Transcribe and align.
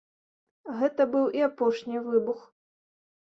Гэта 0.79 1.05
быў 1.15 1.27
і 1.39 1.43
апошні 1.49 2.01
выбух. 2.07 2.39